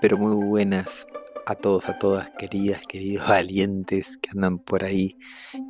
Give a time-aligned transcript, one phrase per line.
[0.00, 1.06] Pero muy buenas
[1.46, 5.16] a todos, a todas, queridas, queridos valientes que andan por ahí,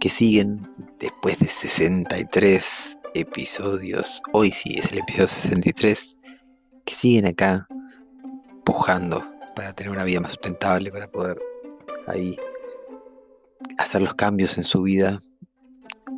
[0.00, 6.18] que siguen después de 63 episodios, hoy sí es el episodio 63,
[6.84, 7.66] que siguen acá
[8.64, 11.38] pujando para tener una vida más sustentable, para poder
[12.06, 12.36] ahí
[13.78, 15.20] hacer los cambios en su vida,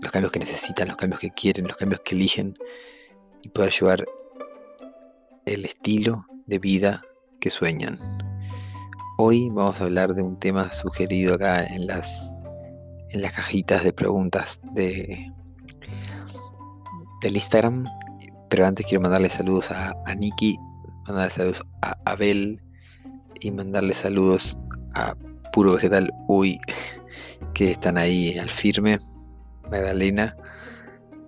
[0.00, 2.56] los cambios que necesitan, los cambios que quieren, los cambios que eligen
[3.42, 4.06] y poder llevar
[5.44, 7.02] el estilo de vida
[7.40, 7.98] que sueñan.
[9.16, 12.36] Hoy vamos a hablar de un tema sugerido acá en las,
[13.10, 15.32] en las cajitas de preguntas de,
[17.22, 17.86] del Instagram.
[18.48, 20.58] Pero antes quiero mandarle saludos a, a Nikki,
[21.06, 22.60] mandarle saludos a Abel
[23.40, 24.58] y mandarle saludos
[24.94, 25.14] a
[25.52, 26.58] Puro Vegetal Uy,
[27.54, 28.98] que están ahí al firme.
[29.70, 30.36] Magdalena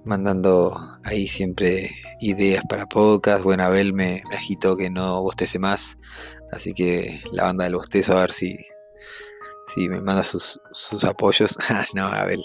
[0.04, 3.44] mandando ahí siempre ideas para podcast.
[3.44, 5.98] Bueno, Abel me, agitó que no bostece más,
[6.50, 8.56] así que la banda del bostezo a ver si,
[9.66, 10.58] si me manda sus,
[11.06, 11.56] apoyos.
[11.68, 12.42] Ah, no, Abel,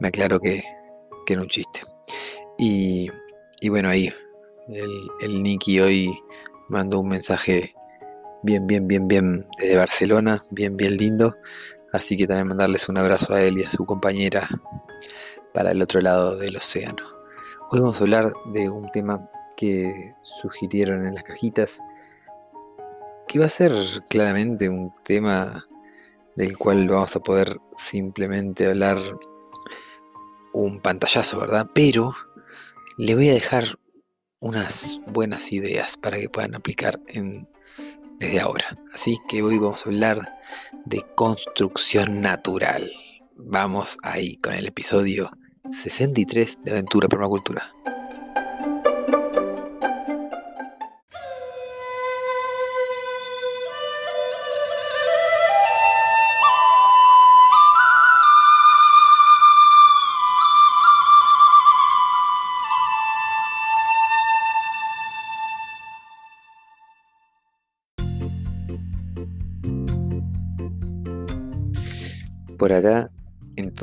[0.00, 0.62] me aclaro que,
[1.24, 1.80] que era un chiste.
[2.58, 3.08] Y,
[3.60, 4.12] y bueno, ahí
[4.68, 6.18] el, el Nicky hoy
[6.68, 7.74] mandó un mensaje
[8.42, 11.34] bien, bien, bien, bien desde Barcelona, bien, bien lindo.
[11.92, 14.48] Así que también mandarles un abrazo a él y a su compañera
[15.56, 17.02] para el otro lado del océano.
[17.70, 21.80] Hoy vamos a hablar de un tema que sugirieron en las cajitas,
[23.26, 23.72] que va a ser
[24.10, 25.66] claramente un tema
[26.36, 28.98] del cual vamos a poder simplemente hablar
[30.52, 31.70] un pantallazo, ¿verdad?
[31.74, 32.14] Pero
[32.98, 33.78] le voy a dejar
[34.40, 37.48] unas buenas ideas para que puedan aplicar en,
[38.18, 38.76] desde ahora.
[38.92, 40.38] Así que hoy vamos a hablar
[40.84, 42.90] de construcción natural.
[43.36, 45.30] Vamos ahí con el episodio
[45.70, 47.62] 63 de Aventura Permacultura.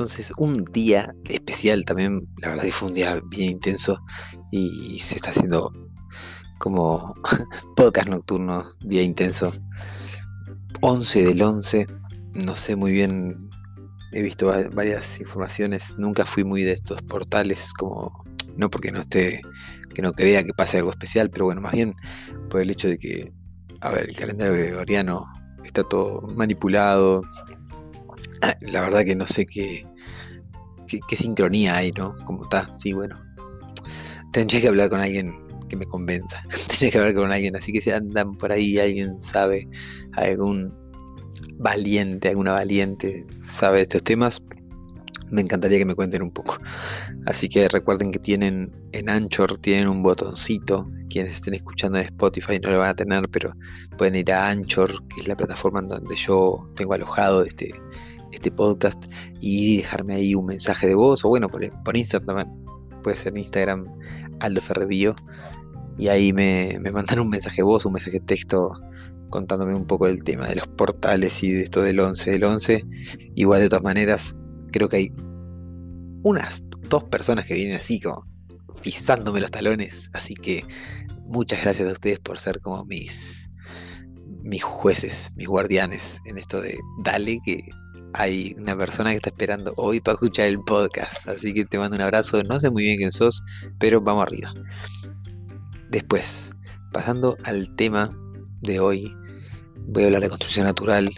[0.04, 3.98] Entonces, un día especial también, la verdad fue un día bien intenso
[4.50, 5.72] y se está haciendo
[6.58, 7.14] como
[7.74, 9.54] podcast nocturno, día intenso.
[10.82, 11.86] 11 del 11,
[12.34, 13.48] no sé muy bien,
[14.12, 18.26] he visto varias informaciones, nunca fui muy de estos portales, como,
[18.58, 19.40] no porque no esté,
[19.94, 21.94] que no crea que pase algo especial, pero bueno, más bien
[22.50, 23.32] por el hecho de que,
[23.80, 25.24] a ver, el calendario gregoriano
[25.64, 27.22] está todo manipulado,
[28.42, 29.86] Ah, la verdad que no sé qué,
[30.86, 32.14] qué, sincronía hay, ¿no?
[32.24, 33.20] Como está, sí, bueno.
[34.32, 35.34] Tendría que hablar con alguien
[35.68, 36.42] que me convenza.
[36.68, 39.68] Tendría que hablar con alguien, así que si andan por ahí, alguien sabe,
[40.12, 40.72] algún
[41.56, 44.42] valiente, alguna valiente sabe de estos temas,
[45.30, 46.58] me encantaría que me cuenten un poco.
[47.26, 50.90] Así que recuerden que tienen en Anchor, tienen un botoncito.
[51.08, 53.52] Quienes estén escuchando en Spotify no lo van a tener, pero
[53.96, 57.72] pueden ir a Anchor, que es la plataforma en donde yo tengo alojado este,
[58.34, 59.04] este podcast
[59.40, 62.50] y dejarme ahí un mensaje de voz o bueno, por, por Instagram.
[63.02, 63.86] Puede ser en Instagram
[64.40, 65.14] Aldo Ferrevío
[65.98, 68.72] y ahí me, me mandan un mensaje de voz, un mensaje de texto
[69.30, 72.84] contándome un poco el tema de los portales y de esto del 11 del 11.
[73.34, 74.36] Igual de todas maneras,
[74.72, 75.12] creo que hay
[76.22, 78.24] unas dos personas que vienen así como
[78.82, 80.64] pisándome los talones, así que
[81.26, 83.50] muchas gracias a ustedes por ser como mis
[84.42, 87.62] mis jueces, mis guardianes en esto de dale que
[88.14, 91.28] hay una persona que está esperando hoy para escuchar el podcast.
[91.28, 92.42] Así que te mando un abrazo.
[92.44, 93.42] No sé muy bien quién sos,
[93.78, 94.54] pero vamos arriba.
[95.90, 96.52] Después,
[96.92, 98.16] pasando al tema
[98.62, 99.14] de hoy,
[99.88, 101.10] voy a hablar de construcción natural.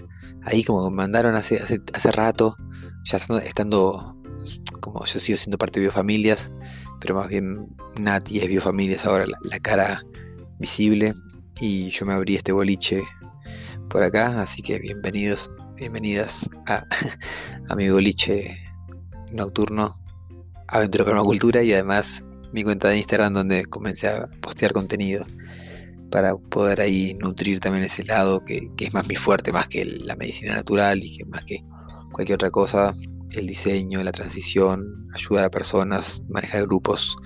[0.42, 1.60] Ahí como mandaron hace,
[1.92, 2.56] hace, rato,
[3.04, 4.16] ya estando,
[4.80, 6.52] como yo sigo siendo parte de biofamilias,
[7.00, 7.68] pero más bien
[8.00, 10.02] Nati es biofamilias ahora, la, cara
[10.58, 11.14] visible,
[11.60, 13.02] y yo me abrí este boliche
[13.88, 16.84] por acá, así que bienvenidos, bienvenidas a,
[17.70, 18.58] a mi boliche
[19.30, 19.94] nocturno,
[20.68, 25.26] Aventura Permacultura y además mi cuenta de Instagram donde comencé a postear contenido
[26.10, 30.16] para poder ahí nutrir también ese lado que, es más mi fuerte, más que la
[30.16, 31.62] medicina natural y que más que
[32.12, 32.92] cualquier otra cosa,
[33.32, 37.16] el diseño, la transición, ayudar a personas, manejar grupos.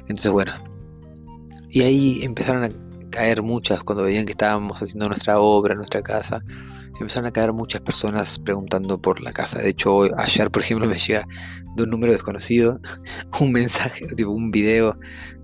[0.00, 0.52] Entonces, bueno,
[1.70, 2.68] y ahí empezaron a
[3.16, 6.44] caer muchas, cuando veían que estábamos haciendo nuestra obra, nuestra casa,
[7.00, 9.58] empezaron a caer muchas personas preguntando por la casa.
[9.58, 11.26] De hecho, ayer, por ejemplo, me llega
[11.76, 12.78] de un número desconocido
[13.40, 14.98] un mensaje, tipo un video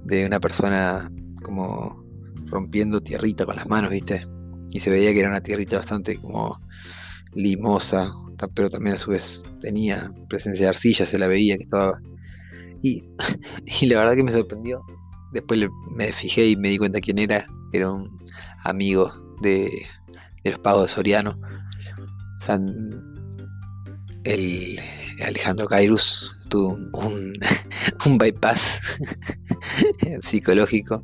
[0.05, 1.11] de una persona
[1.43, 2.05] como
[2.45, 4.23] rompiendo tierrita con las manos, ¿viste?
[4.71, 6.61] Y se veía que era una tierrita bastante como
[7.33, 8.13] limosa,
[8.55, 11.99] pero también a su vez tenía presencia de arcilla, se la veía que estaba...
[12.83, 13.03] Y,
[13.81, 14.83] y la verdad que me sorprendió.
[15.33, 17.47] Después me fijé y me di cuenta quién era.
[17.73, 18.21] Era un
[18.65, 19.71] amigo de,
[20.45, 21.39] de los pagos de Soriano.
[24.25, 24.81] el
[25.25, 27.33] Alejandro Cairus tuvo un,
[28.07, 28.81] un bypass
[30.21, 31.03] psicológico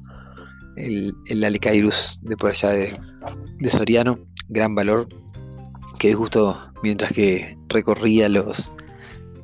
[0.78, 5.08] el, el de por allá de, Soriano, gran valor,
[5.98, 8.72] que justo mientras que recorría los,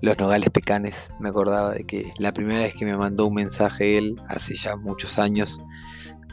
[0.05, 3.99] los nogales pecanes, me acordaba de que la primera vez que me mandó un mensaje
[3.99, 5.63] él, hace ya muchos años,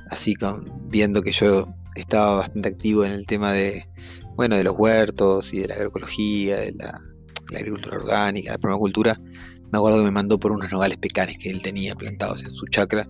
[0.09, 3.87] así con, viendo que yo estaba bastante activo en el tema de,
[4.35, 7.01] bueno, de los huertos y de la agroecología, de la,
[7.51, 9.19] la agricultura orgánica, la permacultura,
[9.71, 12.65] me acuerdo que me mandó por unos nogales pecanes que él tenía plantados en su
[12.67, 13.07] chacra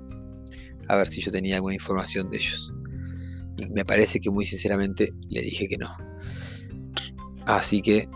[0.87, 2.73] a ver si yo tenía alguna información de ellos.
[3.57, 5.95] Y me parece que muy sinceramente le dije que no.
[7.45, 8.09] Así que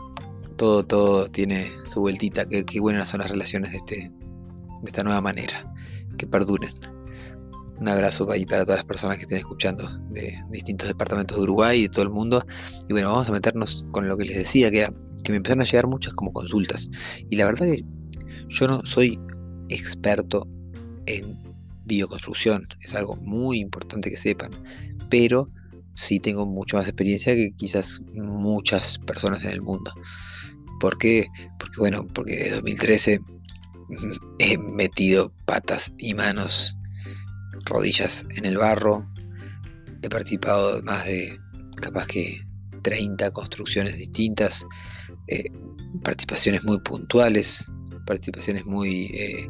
[0.58, 2.46] todo, todo tiene su vueltita.
[2.46, 5.72] Qué, buenas son las relaciones de, este, de esta nueva manera.
[6.18, 6.72] Que perduren.
[7.80, 11.80] Un abrazo ahí para todas las personas que estén escuchando de, distintos departamentos de Uruguay
[11.80, 12.46] y de todo el mundo.
[12.88, 14.94] Y bueno, vamos a meternos con lo que les decía, que era
[15.24, 16.90] que me empezaron a llegar muchas como consultas.
[17.30, 17.84] Y la verdad que
[18.48, 19.20] yo no soy
[19.70, 20.48] experto
[21.06, 21.38] en
[21.86, 22.64] bioconstrucción.
[22.82, 24.52] Es algo muy importante que sepan.
[25.10, 25.50] Pero
[25.96, 29.92] sí tengo mucha más experiencia que quizás muchas personas en el mundo.
[30.86, 31.32] ¿Por qué?
[31.58, 33.20] Porque bueno, porque desde 2013
[34.38, 36.78] he metido patas y manos,
[37.66, 39.04] rodillas en el barro.
[40.04, 41.40] He participado más de
[41.82, 42.40] capaz que
[42.84, 44.68] 30 construcciones distintas.
[45.28, 45.46] Eh,
[46.04, 47.66] participaciones muy puntuales,
[48.06, 49.50] participaciones muy eh,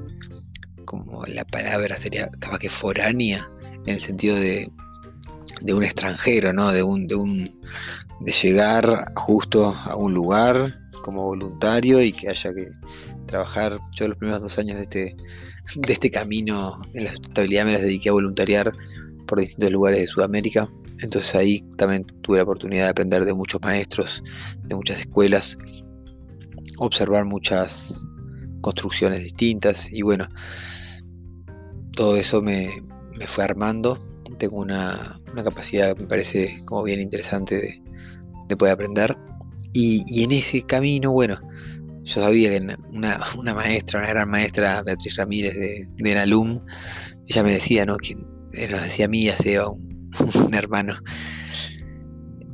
[0.86, 3.46] como la palabra sería capaz que foránea,
[3.86, 4.72] en el sentido de,
[5.60, 6.72] de un extranjero, ¿no?
[6.72, 7.60] De un, de un
[8.22, 12.68] de llegar justo a un lugar como voluntario y que haya que
[13.28, 13.78] trabajar.
[13.96, 15.16] Yo los primeros dos años de este,
[15.76, 18.72] de este camino en la sustentabilidad me las dediqué a voluntariar
[19.28, 20.68] por distintos lugares de Sudamérica.
[21.02, 24.24] Entonces ahí también tuve la oportunidad de aprender de muchos maestros,
[24.64, 25.58] de muchas escuelas,
[26.80, 28.08] observar muchas
[28.62, 30.28] construcciones distintas y bueno,
[31.96, 32.84] todo eso me,
[33.28, 34.00] fue armando.
[34.40, 37.82] Tengo una, capacidad, me parece como bien interesante
[38.48, 39.16] de, poder aprender.
[39.78, 41.38] Y, en ese camino, bueno,
[42.04, 46.62] yo sabía que una, maestra, una gran maestra, Beatriz Ramírez de, de Nalum,
[47.28, 47.98] ella me decía, ¿no?
[47.98, 48.16] Que
[48.70, 50.96] nos decía a mí, a un, hermano,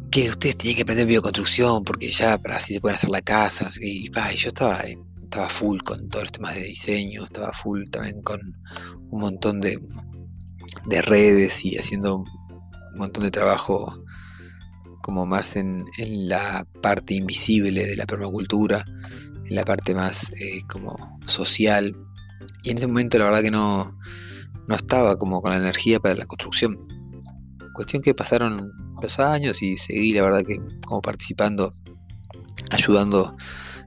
[0.10, 3.70] que ustedes tienen que aprender bioconstrucción porque ya para así se pueden hacer la casa.
[3.80, 4.82] Y, y yo estaba
[5.24, 8.42] estaba full con todos los temas de diseño, estaba full también con
[9.12, 9.80] un montón de
[11.04, 14.04] redes y haciendo un montón de trabajo
[15.02, 18.86] como más en, la parte invisible de la permacultura,
[19.50, 21.96] en la parte más eh, como social.
[22.64, 23.98] Y en ese momento la verdad que no,
[24.68, 26.78] no estaba como con la energía para la construcción.
[27.74, 31.72] Cuestión que pasaron los años y seguí la verdad que como participando,
[32.72, 33.36] ayudando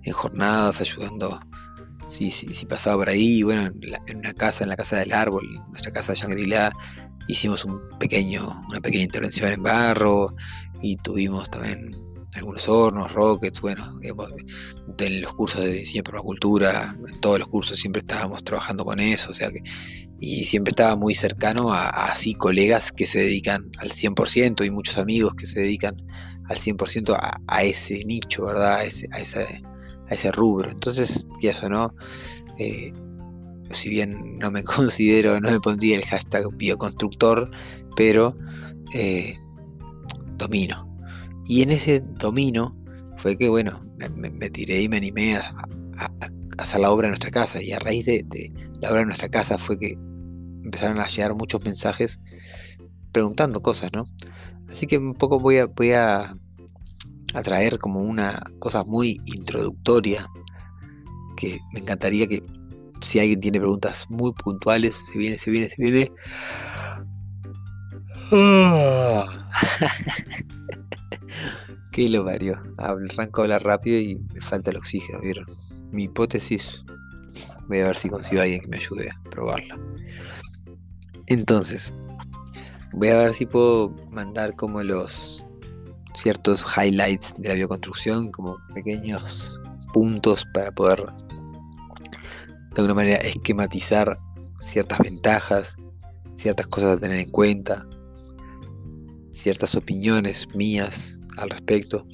[0.02, 1.40] en jornadas, ayudando
[2.06, 3.42] si, si, pasaba por ahí.
[3.42, 3.73] Bueno,
[4.06, 6.73] en, una casa, en la casa del árbol, nuestra casa de Shangri-La,
[7.28, 10.35] hicimos un pequeño, una pequeña intervención en barro
[10.83, 11.93] y tuvimos también
[12.37, 17.78] algunos hornos, rockets, bueno, en los cursos de diseño de permacultura, en todos los cursos
[17.78, 19.61] siempre estábamos trabajando con eso, o sea que,
[20.21, 24.99] y siempre estaba muy cercano a, así colegas que se dedican al 100% y muchos
[24.99, 25.97] amigos que se dedican
[26.49, 28.76] al 100% a, a ese nicho, ¿verdad?
[28.76, 30.71] A, ese, a, a ese rubro.
[30.71, 31.95] Entonces, ¿qué eso no,
[32.59, 32.93] eh,
[33.71, 37.50] si bien no me considero, no me pondría el hashtag bioconstructor,
[37.97, 38.37] pero
[38.94, 39.37] eh,
[40.37, 40.88] domino.
[41.47, 42.76] Y en ese domino
[43.18, 43.85] fue que, bueno,
[44.16, 45.52] me, tiré y me animé a,
[46.59, 47.62] hacer la obra en nuestra casa.
[47.62, 48.25] Y a raíz de,
[48.80, 49.97] la obra en nuestra casa fue que
[50.64, 52.21] empezaron a llegar muchos mensajes
[53.12, 54.04] preguntando cosas, ¿no?
[54.71, 56.37] Así que un poco voy a, voy a,
[57.42, 60.30] traer como una cosa muy introductoria
[61.37, 62.44] que me encantaría que
[63.04, 66.11] si alguien tiene preguntas muy puntuales, se viene, se viene, se viene.
[71.92, 72.61] ¿Qué lo parió?
[72.78, 75.46] Arranco a hablar rápido y me falta el oxígeno, ¿vieron?
[75.92, 76.84] Mi hipótesis.
[77.68, 79.78] Voy a ver si consigo a alguien que me ayude a probarla.
[81.26, 81.94] Entonces,
[82.92, 85.44] voy a ver si puedo mandar como los
[86.14, 89.61] ciertos highlights de la bioconstrucción, como pequeños
[89.92, 91.06] puntos para poder
[92.75, 94.16] de alguna manera esquematizar
[94.61, 95.76] ciertas ventajas,
[96.35, 97.87] ciertas cosas a tener en cuenta,
[99.31, 102.07] ciertas opiniones mías al respecto.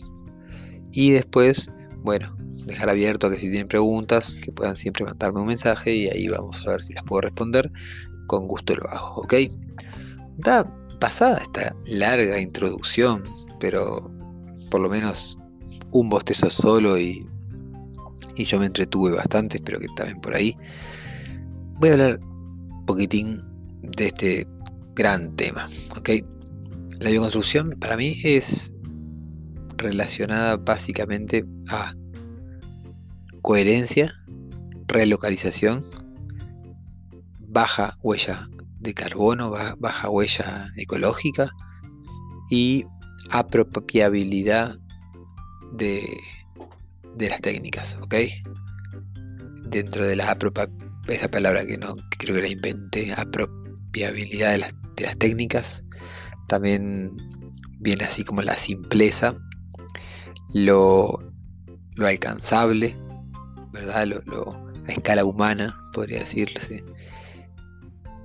[0.93, 1.71] Y después,
[2.03, 2.37] bueno,
[2.67, 6.29] dejar abierto a que si tienen preguntas, que puedan siempre mandarme un mensaje y ahí
[6.29, 7.71] vamos a ver si las puedo responder.
[8.27, 9.35] Con gusto lo hago, ¿ok?
[10.39, 10.65] Da
[11.01, 13.25] pasada esta larga introducción,
[13.59, 14.11] pero
[14.71, 15.39] por lo menos
[15.91, 17.27] un bostezo solo y,
[18.41, 20.57] y yo me entretuve bastante, espero que también por ahí.
[21.79, 23.43] Voy a hablar un poquitín
[23.83, 24.47] de este
[24.95, 26.11] gran tema, ¿ok?
[27.01, 28.75] La bioconstrucción para mí es
[29.77, 31.95] relacionada básicamente a
[33.43, 34.13] coherencia,
[34.87, 35.83] relocalización,
[37.41, 41.51] baja huella de carbono, baja huella ecológica
[42.51, 42.85] y
[43.31, 44.77] apropiabilidad
[45.73, 46.03] de,
[47.19, 48.15] las técnicas, ¿ok?
[49.67, 50.37] Dentro de la
[51.09, 55.85] esa palabra que no creo que la inventé, apropiabilidad de las, de las técnicas,
[56.49, 57.17] también
[57.81, 59.37] viene así como la simpleza,
[60.55, 61.33] lo,
[61.97, 62.97] lo alcanzable,
[63.73, 64.07] ¿verdad?
[64.07, 64.53] Lo,
[64.87, 66.85] a escala humana, podría decirse.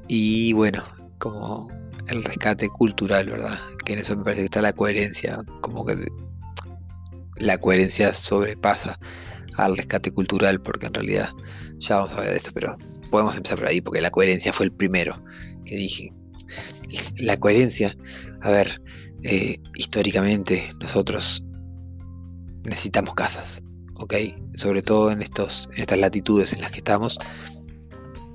[0.07, 0.83] Y bueno,
[1.19, 1.69] como
[2.07, 3.59] el rescate cultural, ¿verdad?
[3.85, 5.95] Que en eso me parece que está la coherencia, como que
[7.37, 8.99] la coherencia sobrepasa
[9.57, 11.29] al rescate cultural, porque en realidad
[11.77, 12.75] ya vamos a ver de esto, pero
[13.09, 15.23] podemos empezar por ahí, porque la coherencia fue el primero
[15.65, 16.13] que dije
[17.17, 17.95] la coherencia,
[18.41, 18.81] a ver,
[19.23, 21.43] eh, históricamente nosotros
[22.63, 23.63] necesitamos casas,
[23.95, 24.13] ¿ok?
[24.55, 27.17] Sobre todo en, estos, en estas latitudes en las que estamos,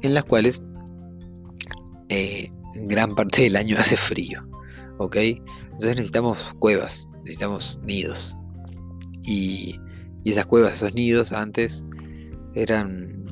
[0.02, 0.62] en las cuales
[2.09, 4.47] eh, gran parte del año hace frío,
[4.99, 5.16] ¿ok?
[5.16, 8.37] Entonces necesitamos cuevas, necesitamos nidos.
[9.30, 9.80] Y,
[10.25, 11.87] esas cuevas, esos nidos antes
[12.54, 13.25] eran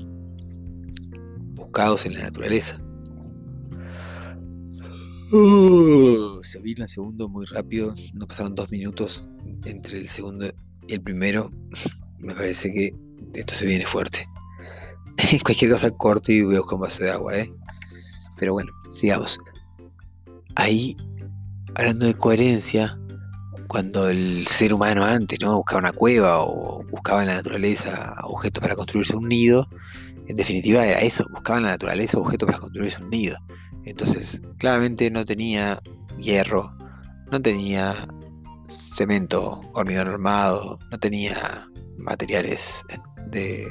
[1.55, 2.81] buscados en la naturaleza.
[5.33, 9.29] Uh, se vino el segundo muy rápido, no pasaron dos minutos
[9.65, 10.47] entre el segundo
[10.87, 11.51] y el primero.
[12.19, 12.93] Me parece que
[13.35, 14.27] esto se viene fuerte.
[15.45, 17.53] Cualquier cosa corto y veo con vaso de agua, ¿eh?
[18.37, 19.39] Pero bueno, sigamos.
[20.55, 20.97] Ahí,
[21.75, 22.99] hablando de coherencia,
[23.69, 25.57] cuando el ser humano antes ¿no?
[25.57, 29.69] buscaba una cueva o buscaba en la naturaleza objetos para construirse un nido,
[30.27, 33.39] en definitiva era eso, buscaba en la naturaleza objetos para construirse un nido.
[33.85, 35.81] Entonces, claramente no tenía
[36.19, 36.75] hierro,
[37.31, 38.09] no tenía
[38.69, 42.85] cemento, hormigón armado, no tenía materiales
[43.31, 43.67] de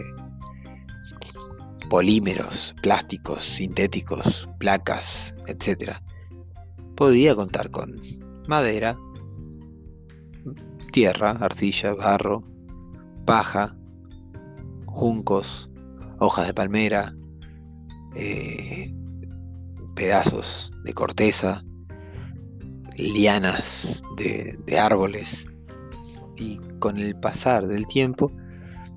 [1.89, 5.97] polímeros, plásticos, sintéticos, placas, etc.
[6.95, 7.99] Podía contar con
[8.47, 8.97] madera,
[10.97, 12.43] tierra, arcilla, barro,
[13.23, 13.77] paja,
[14.87, 15.69] juncos,
[16.17, 17.15] hojas de palmera,
[18.15, 18.89] eh,
[19.93, 21.63] pedazos de corteza,
[22.97, 25.45] lianas de, árboles
[26.35, 28.31] y con el pasar del tiempo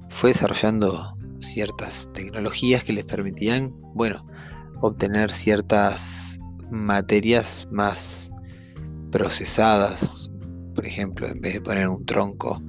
[0.09, 4.27] fue desarrollando ciertas tecnologías que les permitían, bueno,
[4.81, 6.41] obtener ciertas
[6.71, 8.33] materias más
[9.13, 10.30] procesadas.
[10.75, 12.63] Por ejemplo, en vez de poner un tronco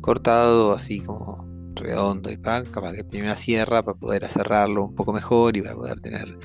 [0.00, 4.94] cortado así como redondo y pan, capaz que tiene una sierra para poder aserrarlo un
[4.94, 6.38] poco mejor y para poder tener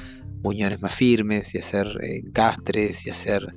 [0.43, 3.55] muñones más firmes y hacer encastres y hacer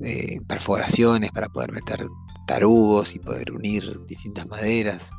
[0.00, 2.06] eh, perforaciones para poder meter
[2.46, 5.10] tarugos y poder unir distintas maderas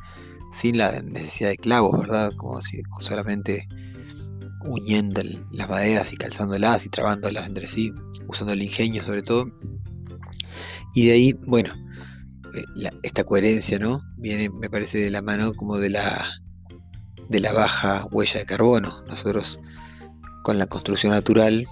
[0.51, 2.31] sin la necesidad de clavos, ¿verdad?
[2.38, 3.67] Como si solamente
[4.62, 5.21] uniendo
[5.51, 7.91] las maderas y calzándolas y trabándolas entre sí,
[8.27, 9.51] usando el ingenio sobre todo.
[10.94, 11.74] Y de ahí, bueno,
[12.54, 14.01] eh, esta coherencia, ¿no?
[14.18, 16.25] Viene, me parece, de la mano como de la,
[17.30, 19.04] de la baja huella de carbono.
[19.08, 19.60] Nosotros
[20.44, 21.65] con la construcción natural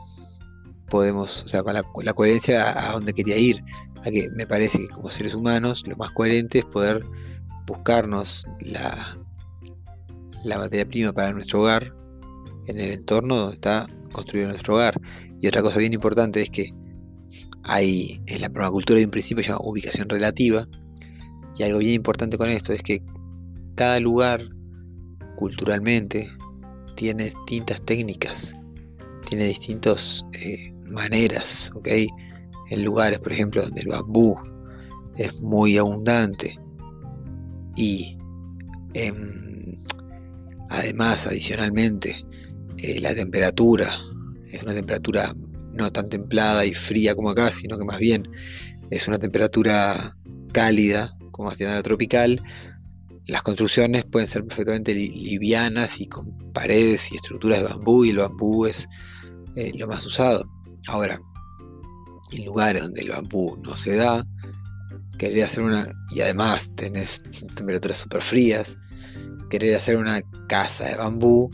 [0.89, 3.63] podemos, o sea, con la, coherencia a, a, donde quería ir,
[4.05, 7.05] a que me parece que como seres humanos lo más coherente es poder
[7.65, 9.17] buscarnos la,
[10.43, 11.93] la materia prima para nuestro hogar
[12.67, 14.99] en el entorno donde está construido nuestro hogar.
[15.41, 16.73] Y otra cosa bien importante es que
[17.63, 20.67] hay en la permacultura hay un principio llama ubicación relativa.
[21.57, 23.01] Y algo bien importante con esto es que
[23.75, 24.41] cada lugar
[25.35, 26.29] culturalmente
[26.95, 28.55] tiene distintas técnicas,
[29.25, 31.89] tiene distintas eh, maneras, ¿ok?
[32.69, 34.37] En lugares, por ejemplo, donde el bambú
[35.15, 36.59] es muy abundante
[37.75, 38.17] y
[38.93, 39.75] em,
[40.69, 42.15] además, adicionalmente,
[42.77, 43.89] eh, la temperatura
[44.47, 45.33] es una temperatura
[45.73, 48.29] no tan templada y fría como acá, sino que más bien
[48.89, 50.15] es una temperatura
[50.51, 52.41] cálida, como hacia la tropical,
[53.25, 58.17] las construcciones pueden ser perfectamente livianas y con paredes y estructuras de bambú y el
[58.17, 58.87] bambú es
[59.55, 60.45] eh, lo más usado.
[60.87, 61.19] Ahora,
[62.31, 64.25] en lugares donde el bambú no se da,
[65.17, 67.23] querer hacer una, y además tenés
[67.55, 68.77] temperaturas súper frías,
[69.49, 71.49] querer hacer una casa de bambú,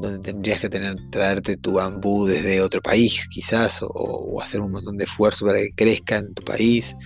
[0.00, 4.96] donde tendrías que tener, traerte tu bambú desde otro país quizás, o hacer un montón
[4.96, 6.96] de esfuerzo para que crezca en tu país,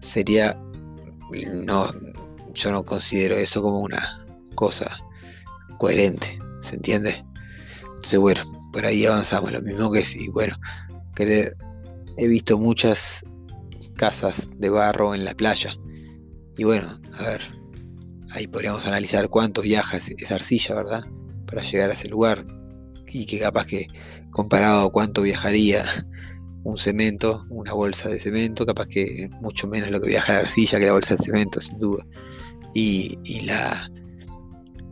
[0.00, 0.56] sería,
[1.52, 1.90] no,
[2.54, 4.90] yo no considero eso como una cosa
[5.78, 7.24] coherente, ¿se entiende?
[7.82, 8.42] Entonces, bueno,
[8.72, 9.52] por ahí avanzamos.
[9.52, 10.56] Lo mismo que si, bueno,
[11.14, 11.56] querer,
[12.16, 13.24] he visto muchas
[13.96, 15.74] casas de barro en la playa.
[16.56, 17.40] Y bueno, a ver,
[18.32, 21.04] ahí podríamos analizar cuánto viaja esa arcilla, ¿verdad?
[21.46, 22.44] Para llegar a ese lugar.
[23.06, 23.86] Y que capaz que
[24.30, 25.84] comparado a cuánto viajaría
[26.64, 30.80] un cemento, una bolsa de cemento, capaz que mucho menos lo que viaja la arcilla
[30.80, 32.04] que la bolsa de cemento, sin duda
[32.74, 33.90] y, la,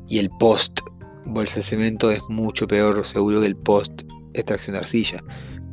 [0.08, 0.80] y el post
[1.24, 4.02] bolsa de cemento es mucho peor seguro que el post
[4.34, 5.20] extracción de arcilla.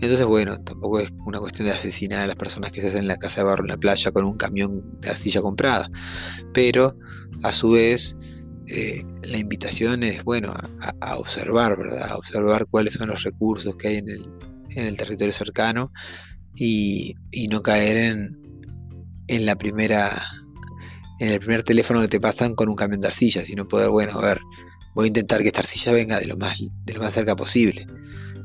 [0.01, 3.08] Entonces, bueno, tampoco es una cuestión de asesinar a las personas que se hacen en
[3.08, 5.89] la casa de barro en la playa con un camión de arcilla comprada.
[6.54, 6.95] Pero,
[7.43, 8.15] a su vez,
[8.69, 10.53] eh, la invitación es, bueno,
[11.01, 12.12] a, observar, ¿verdad?
[12.12, 14.29] A observar cuáles son los recursos que hay en el,
[14.69, 15.91] en el territorio cercano
[16.55, 18.38] y, y no caer en,
[19.27, 20.23] en la primera
[21.19, 24.17] en el primer teléfono que te pasan con un camión de arcilla, sino poder, bueno,
[24.17, 24.39] a ver,
[24.95, 27.86] voy a intentar que esta arcilla venga de lo más, de lo más cerca posible.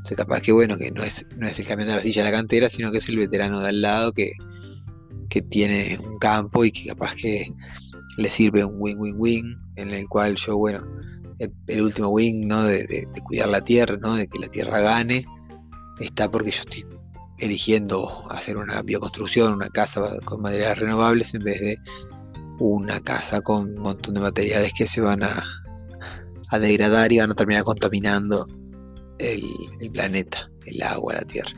[0.03, 2.37] Sea, capaz que bueno, que no es, no es el camión de arcilla de la
[2.37, 4.33] cantera, sino que es el veterano de al lado que,
[5.31, 7.47] que tiene un campo y que capaz que
[8.17, 10.83] le sirve un win-win-win, en el cual yo, bueno,
[11.39, 12.63] el, último win, ¿no?
[12.65, 14.15] De, de, cuidar la tierra, ¿no?
[14.15, 15.25] De que la tierra gane,
[15.99, 16.87] está porque yo estoy
[17.39, 21.79] eligiendo hacer una bioconstrucción, una casa con materiales renovables en vez de
[22.59, 25.45] una casa con un montón de materiales que se van a,
[26.61, 28.47] degradar y van a terminar contaminando
[29.19, 31.51] el, planeta, el agua, la tierra.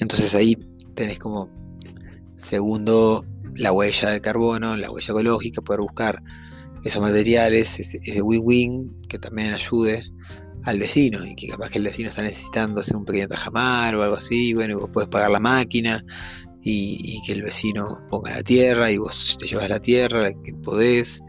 [0.00, 0.56] Entonces ahí
[0.94, 1.48] tenés como
[2.34, 3.24] segundo
[3.56, 6.22] la huella de carbono, la huella ecológica, poder buscar
[6.84, 10.04] esos materiales, ese, win-win que también ayude
[10.64, 14.02] al vecino y que capaz que el vecino está necesitando hacer un pequeño tajamar o
[14.02, 16.04] algo así, bueno, vos puedes pagar la máquina
[16.64, 21.22] y, que el vecino ponga la tierra y vos te llevas la tierra que podés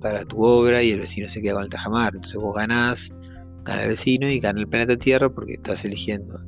[0.00, 2.14] para tu obra y el vecino se queda con el tajamar.
[2.14, 3.12] Entonces vos ganás,
[3.64, 6.38] gana el vecino y gana el planeta Tierra porque estás eligiendo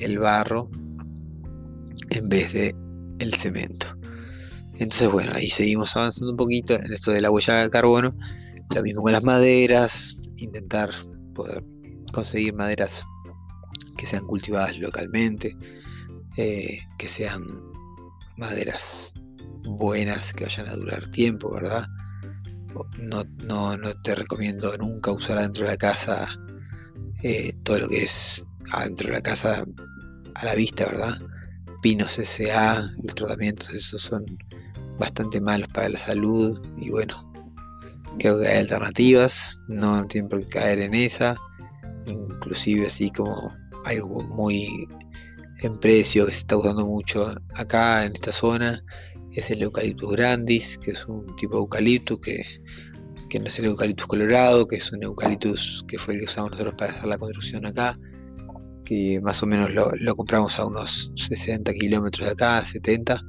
[0.00, 0.70] el barro
[2.10, 2.74] en vez de
[3.18, 3.96] el cemento.
[4.78, 8.14] Entonces bueno, ahí seguimos avanzando un poquito en esto de la huella de carbono.
[8.74, 10.90] Lo mismo con las maderas, intentar
[11.34, 11.64] poder
[12.12, 13.04] conseguir maderas
[13.96, 15.56] que sean cultivadas localmente,
[16.36, 17.44] eh, que sean
[18.36, 19.14] maderas
[19.64, 21.86] buenas, que vayan a durar tiempo, ¿verdad?
[22.98, 26.28] No, no, no te recomiendo nunca usar adentro de la casa
[27.22, 29.64] eh, todo lo que es adentro de la casa
[30.34, 31.18] a la vista, ¿verdad?
[31.80, 34.24] Pinos SA, los tratamientos, esos son
[34.98, 37.32] bastante malos para la salud y bueno,
[38.18, 41.36] creo que hay alternativas, no tienen por qué caer en esa,
[42.06, 43.52] inclusive así como
[43.84, 44.88] algo muy
[45.62, 48.82] en precio que se está usando mucho acá en esta zona
[49.34, 52.44] es el Eucaliptus grandis, que es un tipo de eucaliptus que,
[53.28, 56.52] que no es el Eucaliptus colorado, que es un eucaliptus que fue el que usamos
[56.52, 57.98] nosotros para hacer la construcción acá,
[58.84, 63.20] que más o menos lo, lo compramos a unos 60 kilómetros de acá, 70.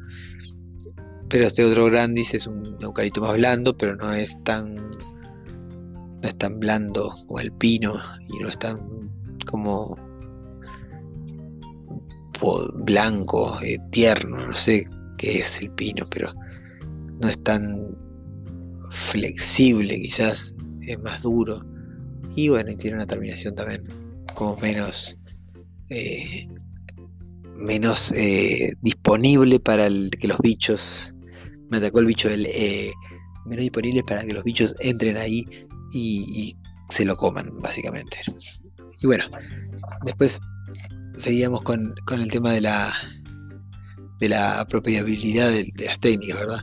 [1.30, 6.38] Pero este otro grandis es un eucalipto más blando, pero no es tan no es
[6.38, 7.96] tan blando como el pino
[8.28, 8.80] y no es tan
[9.46, 9.98] como
[12.74, 16.34] blanco, eh, tierno, no sé qué es el pino, pero
[17.22, 17.96] no es tan
[18.92, 21.62] flexible quizás, es más duro.
[22.36, 23.84] Y bueno, tiene una terminación también
[24.34, 25.18] como menos,
[25.90, 26.48] eh,
[27.56, 31.15] menos eh, disponible para que los bichos,
[31.70, 32.92] me atacó el bicho del, eh,
[33.46, 35.46] menos disponible para que los bichos entren ahí
[35.94, 36.56] y,
[36.90, 38.20] se lo coman, básicamente.
[39.02, 39.26] Y bueno,
[40.04, 40.40] después
[41.18, 42.94] seguíamos con, el tema de la
[44.20, 46.62] de la de, las técnicas, ¿verdad?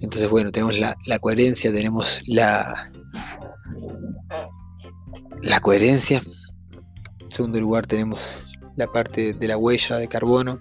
[0.00, 2.90] Entonces, bueno, tenemos la, la coherencia, tenemos la
[5.42, 6.22] la coherencia.
[7.20, 10.60] En segundo lugar tenemos la parte de la huella de carbono.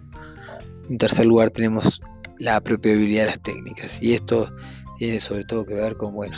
[0.90, 2.02] En tercer lugar tenemos
[2.40, 4.02] la apropiabilidad de las técnicas.
[4.02, 4.54] Y esto
[4.98, 6.38] tiene sobre todo que ver con, bueno,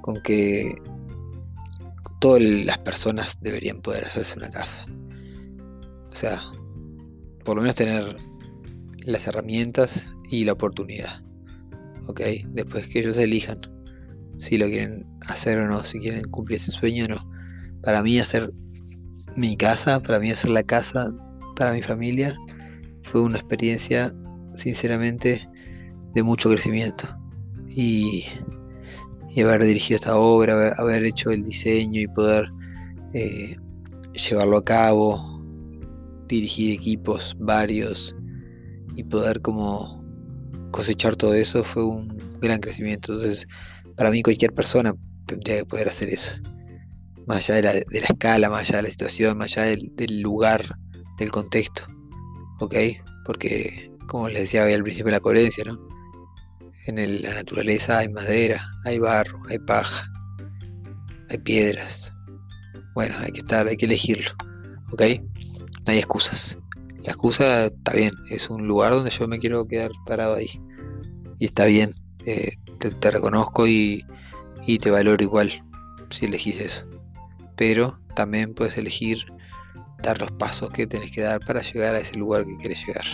[0.00, 0.74] con que
[2.20, 4.86] todas las personas deberían poder hacerse una casa.
[6.10, 6.40] O sea,
[7.44, 8.16] por lo menos tener
[9.06, 11.22] las herramientas y la oportunidad.
[12.06, 12.20] ¿Ok?
[12.48, 13.58] Después que ellos elijan
[14.36, 17.30] si lo quieren hacer o no, si quieren cumplir ese sueño o no.
[17.82, 18.50] Para mí hacer
[19.36, 21.12] mi casa, para mí hacer la casa
[21.56, 22.34] para mi familia,
[23.02, 24.14] fue una experiencia,
[24.56, 25.48] sinceramente,
[26.14, 27.06] de mucho crecimiento.
[27.68, 28.24] Y,
[29.42, 32.48] haber dirigido esta obra, haber, hecho el diseño y poder
[33.14, 33.56] eh,
[34.12, 35.42] llevarlo a cabo,
[36.26, 38.16] dirigir equipos varios
[38.96, 40.04] y poder como
[40.72, 42.08] cosechar todo eso fue un
[42.40, 43.12] gran crecimiento.
[43.12, 43.46] Entonces,
[43.96, 44.92] para mí cualquier persona
[45.26, 46.32] tendría que poder hacer eso
[47.30, 50.20] más allá de la, de la escala, más allá de la situación, más allá del,
[50.20, 50.64] lugar,
[51.18, 51.84] del contexto.
[52.58, 52.74] ¿Ok?
[53.24, 55.78] Porque, como les decía al principio, la coherencia, ¿no?
[56.86, 60.06] En la naturaleza hay madera, hay barro, hay paja,
[61.28, 62.18] hay piedras.
[62.94, 64.30] Bueno, hay que estar, hay que elegirlo.
[64.92, 65.02] ¿Ok?
[65.86, 66.58] No hay excusas.
[67.04, 70.50] La excusa está bien, es un lugar donde yo me quiero quedar parado ahí.
[71.38, 71.92] Y está bien,
[72.26, 74.04] eh, te, reconozco y,
[74.66, 75.50] y te valoro igual
[76.10, 76.90] si elegís eso
[77.60, 79.18] pero también puedes elegir
[80.02, 83.04] dar los pasos que tenés que dar para llegar a ese lugar que quieres llegar.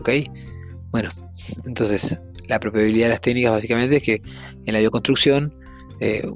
[0.00, 0.10] ¿Ok?
[0.90, 1.10] Bueno,
[1.66, 4.22] entonces la probabilidad de las técnicas básicamente es que
[4.66, 5.54] en la bioconstrucción,
[6.00, 6.26] eh,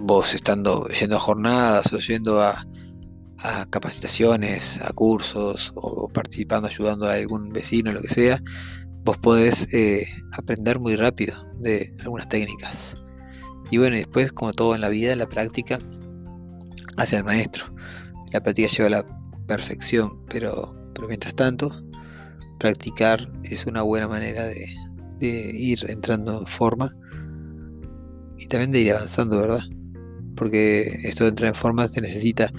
[0.00, 2.66] vos estando yendo a jornadas o yendo a,
[3.70, 8.42] capacitaciones, a cursos o participando, ayudando a algún vecino, lo que sea,
[9.04, 12.96] vos podés eh, aprender muy rápido de algunas técnicas.
[13.70, 15.78] Y bueno, después, como todo en la vida, la práctica,
[16.96, 17.72] hacia el maestro.
[18.32, 19.06] La práctica lleva a la
[19.46, 21.70] perfección, pero, pero mientras tanto,
[22.58, 24.66] practicar es una buena manera de,
[25.20, 26.92] ir entrando en forma
[28.36, 29.62] y también de ir avanzando, ¿verdad?
[30.36, 32.52] Porque esto de entrar en forma se necesita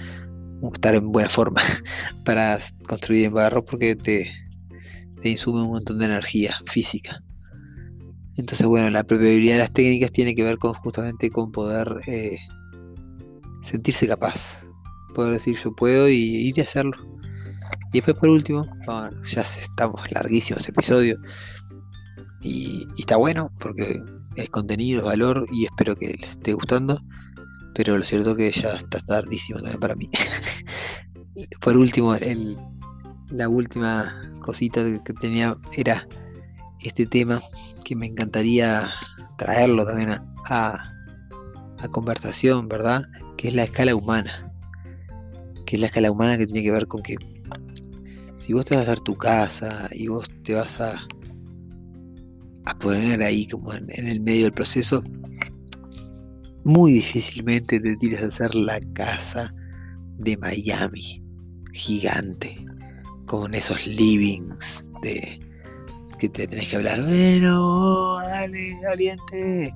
[0.72, 1.60] estar en buena forma
[2.24, 2.58] para
[2.88, 4.28] construir en barro porque te,
[5.22, 7.22] insume un montón de energía física.
[8.36, 12.38] Entonces, bueno, la probabilidad de las técnicas tiene que ver con justamente con poder eh,
[13.62, 14.64] sentirse capaz,
[15.14, 17.17] poder decir yo puedo y ir y hacerlo.
[17.92, 18.66] Y después por último,
[19.22, 21.18] ya estamos larguísimos este episodio
[22.40, 24.02] y, está bueno porque
[24.36, 27.00] es contenido, valor y espero que les esté gustando.
[27.74, 30.10] Pero lo cierto que ya está tardísimo también para mí.
[31.60, 32.56] por último, el,
[33.30, 36.06] la última cosita que tenía era
[36.80, 37.40] este tema
[37.84, 38.92] que me encantaría
[39.36, 40.82] traerlo también a,
[41.78, 43.04] a conversación, ¿verdad?
[43.38, 44.52] que es la escala humana.
[45.64, 47.16] Que es la escala humana que tiene que ver con que
[48.38, 50.96] si vos te vas a hacer tu casa y vos te vas a,
[52.66, 55.02] a poner ahí como en, el medio del proceso,
[56.64, 59.52] muy difícilmente te tires a hacer la casa
[60.18, 61.22] de Miami,
[61.72, 62.64] gigante,
[63.26, 65.40] con esos livings de
[66.20, 69.72] que te tenés que hablar, bueno, dale, valiente,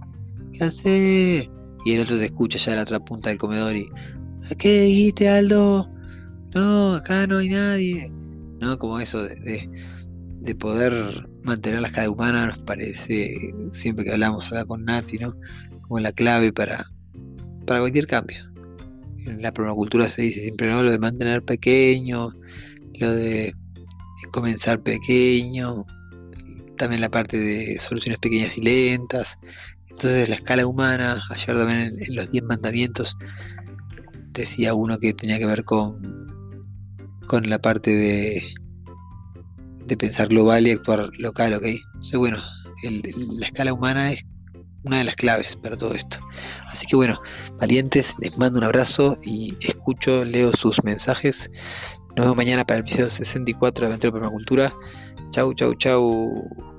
[0.53, 1.49] ¿qué haces?
[1.85, 3.87] y el otro te escucha ya a la otra punta del comedor y
[4.51, 5.89] ¿a qué dijiste Aldo?
[6.55, 8.13] No, acá no hay nadie.
[8.63, 8.79] ¿No?
[8.79, 9.69] Como eso de,
[10.41, 13.37] de, poder mantener la escala humana nos parece,
[13.73, 15.35] siempre que hablamos acá con Nati, ¿no?
[15.83, 16.91] Como la clave para,
[17.67, 18.39] para cualquier cambio.
[19.27, 20.83] En la permacultura se dice siempre, ¿no?
[20.83, 22.31] Lo de mantener pequeño,
[23.01, 23.53] lo de
[24.31, 25.85] comenzar pequeño,
[26.77, 29.39] también la parte de soluciones pequeñas y lentas,
[29.93, 33.17] entonces la escala humana, ayer también en, los 10 mandamientos
[34.31, 36.22] decía uno que tenía que ver con,
[37.27, 38.43] con la parte de,
[39.87, 41.65] de pensar global y actuar local, ¿ok?
[41.65, 42.39] Entonces bueno,
[43.39, 44.25] la escala humana es
[44.85, 46.19] una de las claves para todo esto.
[46.67, 47.21] Así que bueno,
[47.59, 51.51] valientes, les mando un abrazo y escucho, leo sus mensajes.
[52.17, 54.75] Nos vemos mañana para el episodio 64 de Aventura Permacultura.
[55.31, 56.72] Chau, chau, chau.